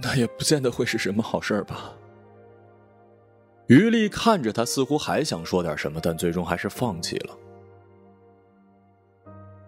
[0.00, 1.94] 那也不见得会是什么好事吧？
[3.66, 7.36] 于丽看着他，似乎还想说点什么，但最终还是放弃了。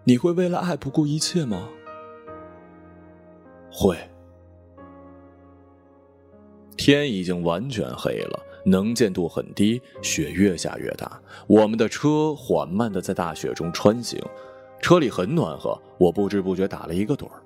[0.05, 1.69] 你会为了爱不顾一切吗？
[3.71, 3.97] 会。
[6.77, 11.19] 天已经完全黑了，能见度很低，雪越下越大。
[11.47, 14.21] 我们的车缓慢的在大雪中穿行，
[14.83, 17.41] 车里很暖和，我不知不觉打了一个盹儿。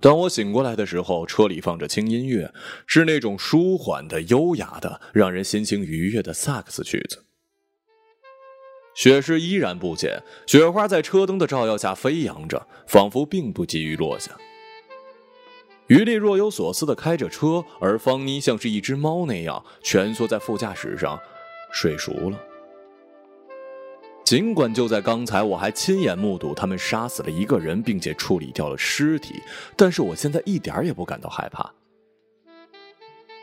[0.00, 2.52] 当我醒过来的时候，车里放着轻音乐，
[2.86, 7.24] 是那种舒缓的、优雅的、让人心情愉悦的萨克斯曲子。
[8.94, 14.36] 雪势依然不减，雪花在车灯的照耀下飞扬着，仿佛并不急于落下。
[15.88, 21.18] 于丽若有所思地开着车，而方妮像是一只猫那样蜷缩在副驾驶上，
[21.72, 22.38] 睡熟了。
[24.28, 29.42] 尽管就在刚才，我还亲眼目睹他们杀死了一个人，并且处理掉了尸体，
[29.74, 31.72] 但是我现在一点也不感到害怕。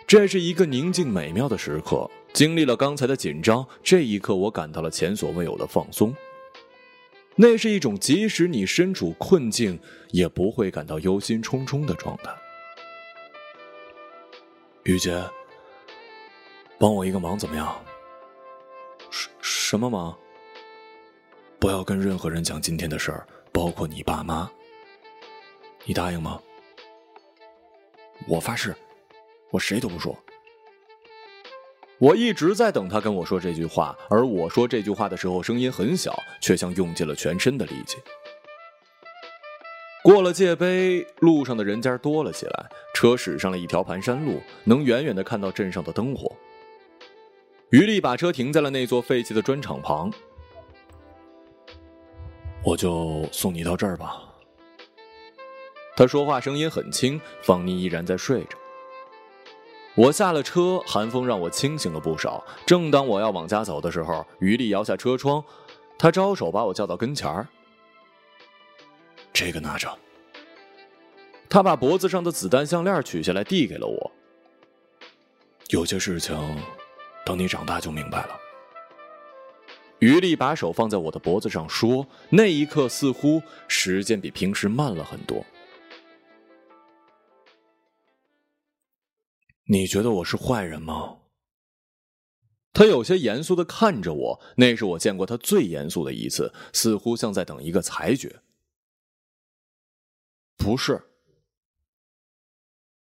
[0.06, 2.08] 这是一个宁静美妙的时刻。
[2.34, 6.16] 经历了刚才的紧张，这一刻我感到了前所未有的放松。
[7.36, 9.80] 那是一种即使你身处困境，
[10.12, 12.30] 也不会感到忧心忡忡的状态。
[14.84, 15.20] 雨杰，
[16.78, 17.76] 帮我一个忙，怎么样？
[19.10, 20.16] 什什么忙？
[21.60, 24.50] 不要跟任何人讲今天的事儿，包括你爸妈。
[25.84, 26.40] 你答应吗？
[28.28, 28.76] 我发誓，
[29.52, 30.18] 我谁都不说。
[31.98, 37.98] 我一直在等他跟我说这句话，而我说这句话的时候声音很小，却像用尽了全身的力气。
[40.04, 46.32] 过了界碑，路上的人家多了起来，车驶上了一条盘山路，能远远的看到镇上的灯火。
[47.72, 50.12] 于丽把车停在了那座废弃的砖厂旁，
[52.66, 54.24] 我就送你到这儿吧。
[55.96, 58.58] 他说话声音很轻，方妮依然在睡着。
[59.94, 62.44] 我下了车，寒风让我清醒了不少。
[62.66, 65.42] 正当我要往家走的时候，于丽摇下车窗，
[65.98, 67.48] 他招手把我叫到跟前儿。
[69.32, 69.88] 这个拿着。
[71.48, 74.12] 他把脖子上的子弹项链取下来，递给了我。
[75.70, 76.36] 有些事情，
[77.26, 78.40] 等你长大就明白了。
[80.00, 85.44] 于丽把手放在我的脖子上说：“那一刻，似乎时间比平时慢了很多。”
[89.68, 91.20] 你觉得我是坏人吗？
[92.72, 98.42] 他有些严肃的看着我，那是我见过他最严肃的一次，似乎像在等一个裁决。
[100.58, 101.02] 不是。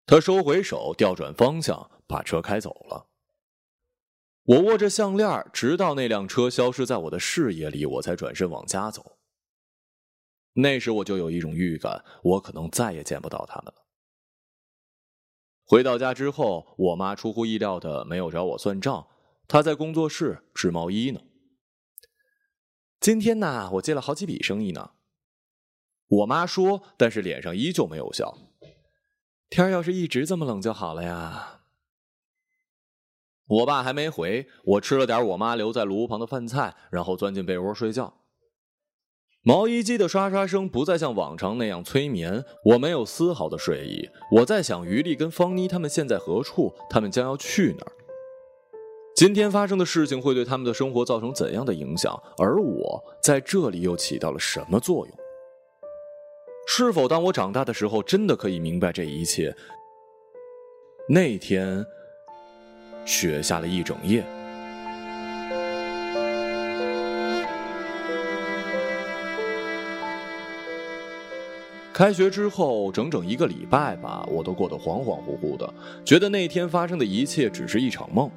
[0.07, 3.07] 他收回手，调转方向，把车开走了。
[4.47, 9.18] 我握着项链，直到那辆车消失在我的视野里，我才转身往家走。
[10.55, 13.86] 那时我就有一种预感，我可能再也见不到他们了。
[15.64, 19.09] 回到家之后，我妈出乎意料的没有找我算账，
[19.49, 21.20] 她在工作室织毛衣呢。
[23.01, 24.92] 今天呢，我接了好几笔生意呢。
[26.07, 28.38] 我妈说，但是脸上依旧没有笑。
[29.51, 31.62] 天要是一直这么冷就好了呀。
[33.49, 38.12] 我爸还没回，我吃了点我妈留在炉旁的饭菜，然后钻进被窝睡觉。
[39.42, 44.11] 毛衣机的刷刷声不再像往常那样催眠，我没有丝毫的睡意。
[44.32, 47.92] 我在想于丽跟方妮他们现在何处，他们将要去哪儿？
[49.14, 52.20] 今天发生的事情会对他们的生活造成怎样的影响？
[52.38, 55.16] 而我在这里又起到了什么作用？
[56.66, 59.55] 是否当我长大的时候，真的可以明白这一切？
[61.09, 61.86] 那天，
[63.07, 64.22] 雪下了一整夜。
[71.94, 75.72] 开学之后，整整一个礼拜吧，我都过得恍恍惚惚的，
[76.04, 78.30] 觉得那天发生的一切只是一场梦。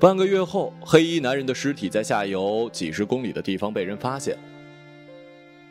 [0.00, 4.36] 半个月后，黑衣男人的尸体在下游几十公里的地方被人发现。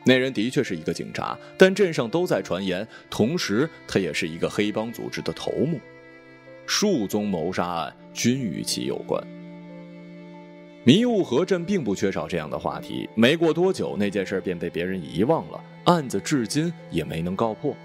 [0.05, 5.77] 那人的确是一个警察，但镇上都在传言，同时他也是一个黑帮组织的头目，
[6.67, 9.19] 数宗谋杀案均与其有关。
[10.83, 15.59] 迷雾河镇并不缺少这样的话题，没过多久，那件事便被别人遗忘了。
[15.85, 17.75] 案子至今也没能告破。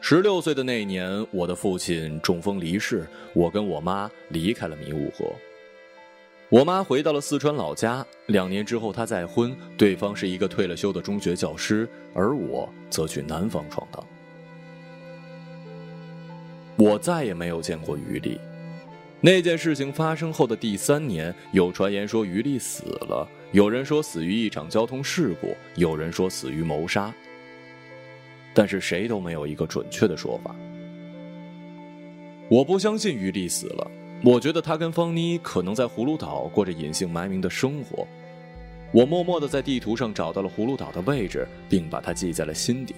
[0.00, 5.24] 十六岁的那年，我的父亲中风离世，我跟我妈离开了迷雾河。
[6.48, 14.04] 我妈回到了四川老家，两年之后她再婚，对方是一个退了休的中学教师，而我则去南方闯荡。
[16.76, 18.38] 我再也没有见过于丽。
[19.20, 23.28] 那件事情发生后的第三年，有传言说于丽死了。
[23.52, 27.14] 有人说死于一场交通事故，有人说死于谋杀，
[28.54, 30.56] 但是谁都没有一个准确的说法。
[32.48, 33.90] 我不相信于丽死了，
[34.24, 38.06] 我觉得他跟方妮可能在葫芦岛过着隐姓埋名的生活。
[38.90, 42.94] 我默默的在地图上找到了葫芦岛的位置，并把它记在了心底。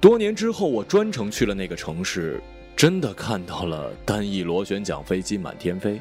[0.00, 2.40] 多年之后，我专程去了那个城市，
[2.74, 6.00] 真的看到了单翼螺旋桨飞机满天飞。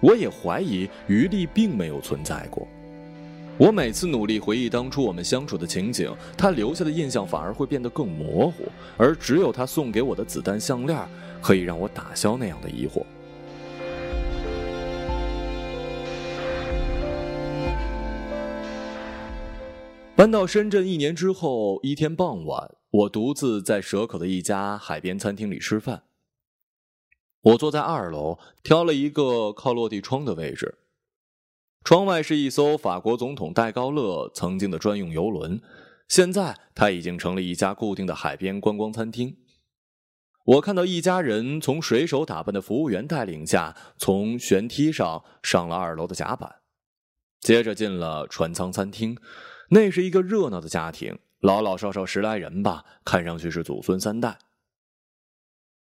[0.00, 2.66] 我也怀疑余力并没有存在过。
[3.56, 8.64] 我每次努力回忆当初我们相处的情景，他留下的印象反而会变得更模糊，
[8.96, 10.98] 而只有他送给我的子弹项链，
[11.40, 13.04] 可以让我打消那样的疑惑。
[20.20, 26.02] 搬到深圳一年之后，一天傍晚，我独自在蛇口的一家海边餐厅里吃饭。
[27.40, 30.76] 我坐在二楼，挑了一个靠落地窗的位置。
[31.84, 35.58] 窗外是一艘法国总统戴高乐曾经的专用游轮，
[36.06, 39.38] 现在它已经成了一家固定的海边观光餐厅。
[40.44, 46.56] 我看到一家人从水手打扮的服务员带领下，从舷梯上上了二楼的甲板，
[47.40, 49.16] 接着进了船舱餐厅。
[49.70, 54.38] 那是一个热闹的家庭，老老少少十来人吧，看上去是祖孙三代。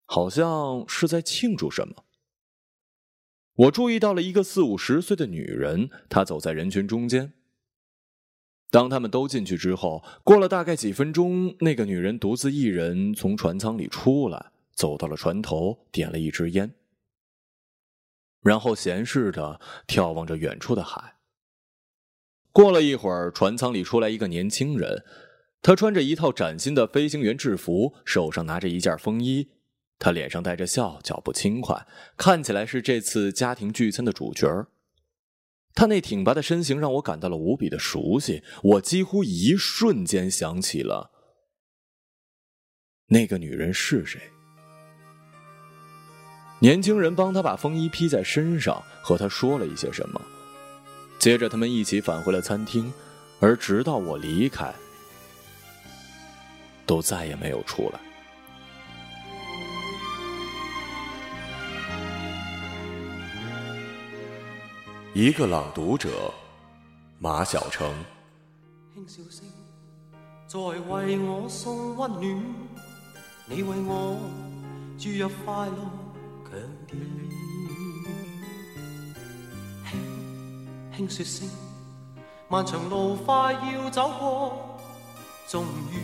[0.06, 2.06] 好像是在庆祝什么。
[3.54, 7.34] 我注意到了一个四五十岁的女人，她走在人群中间。
[8.70, 16.74] 当他们都进去之后，过了大概几分钟，那个女人独自一人从船舱里出来，走到了船头，点了一支烟，
[18.42, 21.16] 然后闲适的眺望着远处的海。
[22.52, 25.04] 过了一会儿，船舱里出来一个年轻人，
[25.62, 29.50] 他穿着一套崭新的飞行员制服，手上拿着一件风衣。
[29.98, 31.86] 他脸上带着笑，脚步轻快，
[32.18, 34.68] 看起来是这次家庭聚餐的主角
[35.74, 41.12] 他那挺拔的身形让我感到了无比的熟悉，我几乎一瞬间想起了
[43.08, 44.20] 那个女人是谁。
[46.60, 50.22] 年轻人帮他把风衣披在身上，和他说了一些什么，
[51.22, 52.92] 接着他们一起返回了餐厅，
[53.40, 54.74] 而直到我离开，
[56.84, 58.00] 都再也没有出来。
[65.14, 66.34] 一个朗读者，
[67.20, 67.94] 马晓成。
[68.92, 69.48] 轻笑声
[70.48, 72.44] 在为我送温暖，
[73.46, 74.18] 你为我
[74.98, 75.78] 注入快乐
[76.50, 77.51] 强电。
[81.02, 81.50] 轻轻说声，
[82.48, 84.80] 漫长路快要走过，
[85.48, 85.98] 终于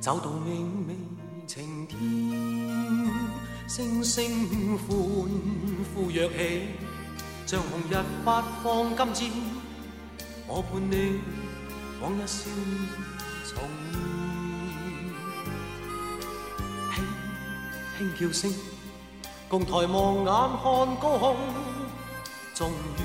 [0.00, 0.96] 走到明媚
[1.46, 1.98] 晴天。
[3.68, 4.88] 星星欢
[5.94, 6.68] 呼跃起。
[7.46, 9.30] 像红日发放金箭，
[10.46, 11.20] 我伴你
[12.00, 12.88] 往日笑面
[13.44, 13.60] 重
[13.92, 13.92] 现。
[17.98, 18.50] 轻轻叫声，
[19.48, 21.36] 共抬望眼看高空，
[22.54, 23.02] 终于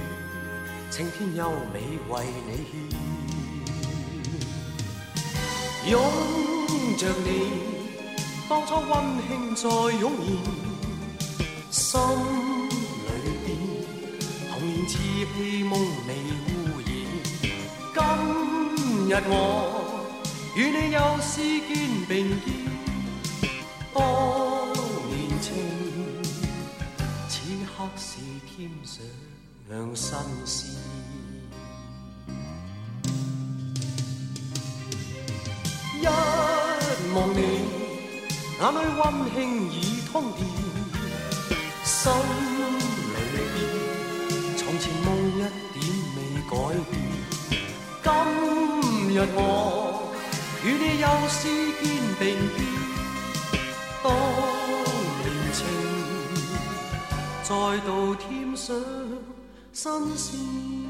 [0.95, 2.73] 青天优美为你献，
[5.91, 5.93] 拥
[6.97, 7.27] 着你，
[8.47, 8.87] 当初温
[9.27, 9.67] 馨再
[9.99, 10.09] 涌
[11.69, 11.99] 现，心
[13.03, 13.07] 里
[13.43, 13.45] 边
[14.49, 14.95] 童年稚
[15.35, 15.73] 气梦
[16.07, 16.09] 未
[16.47, 16.87] 污染。
[17.93, 17.95] 今
[19.09, 19.29] 日我
[20.55, 21.33] 与你又是
[21.67, 21.75] 肩
[22.07, 22.47] 并肩，
[23.93, 23.95] 当
[25.09, 25.43] 年情，
[27.27, 27.33] 此
[27.65, 28.07] 刻是
[28.47, 29.03] 添上
[29.95, 30.69] 新鲜。
[35.99, 36.05] 一
[37.15, 37.39] 望你，
[38.59, 39.01] 眼里温
[39.33, 39.35] 馨
[39.71, 39.73] 已
[40.11, 40.39] 通电，
[41.83, 43.17] 心里
[43.53, 43.57] 边
[44.57, 45.39] 从前梦一
[45.73, 45.75] 点
[46.15, 46.17] 未
[46.49, 46.53] 改
[46.91, 46.93] 变。
[48.03, 48.05] 今
[49.15, 49.39] 日我
[50.63, 51.39] 与你又是
[51.81, 51.83] 肩
[52.19, 52.23] 并
[52.55, 52.57] 肩，
[54.03, 54.05] 当
[55.23, 55.57] 年情
[57.43, 57.49] 再
[57.85, 58.23] 度添
[58.55, 58.75] 上
[59.75, 60.84] 心酸。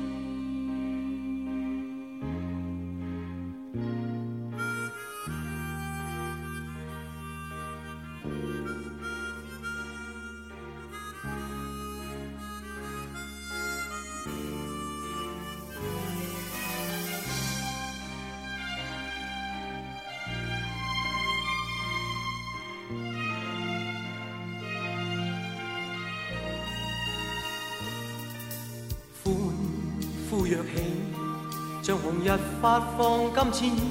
[32.97, 33.85] 放金箭。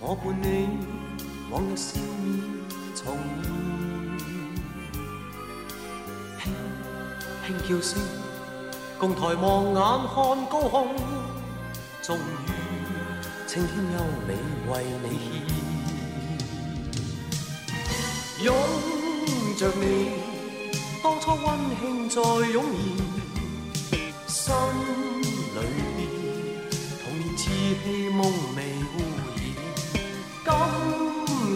[0.00, 0.68] 我伴你
[1.50, 2.40] 往日笑面
[2.94, 3.16] 重
[6.38, 6.44] 现，轻
[7.46, 7.90] 轻叫声，
[8.98, 9.76] 共抬望眼
[10.08, 10.14] 看
[10.48, 10.88] 高空，
[12.02, 12.20] 终于
[13.46, 14.30] 青天优美
[14.70, 15.06] 为你
[18.38, 18.48] 献，拥
[19.56, 19.84] 着你，
[21.02, 21.46] 当初温
[21.80, 22.64] 馨再涌
[24.26, 25.09] 现。
[27.70, 28.20] 心里边，童年稚气梦
[28.56, 29.38] 未污染。
[30.44, 30.50] 今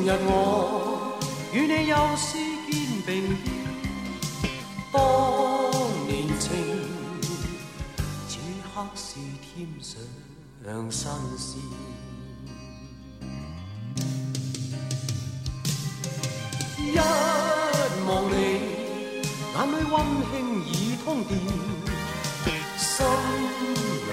[0.04, 1.18] 日我
[1.52, 2.38] 与你又是
[2.70, 2.72] 肩
[3.04, 3.10] 并
[3.42, 3.44] 肩，
[4.92, 4.96] 当
[6.06, 6.46] 年情，
[8.28, 9.98] 此刻是添上
[10.90, 11.58] 新鲜。
[16.78, 16.96] 一
[18.06, 18.34] 望你，
[19.54, 19.94] 眼里温
[20.30, 20.32] 馨
[20.66, 20.70] 已
[21.04, 21.30] 通电。
[22.76, 23.04] 心
[23.66, 24.12] 里，